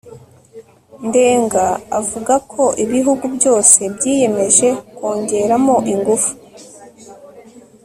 [1.07, 1.65] ndenga
[1.99, 6.31] avuga ko ibihugu byose byiyemeje kongeramo ingufu